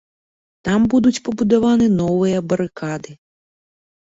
Там 0.67 0.87
будуць 0.93 1.21
пабудаваныя 1.27 1.91
новыя 2.01 2.39
барыкады. 2.55 3.11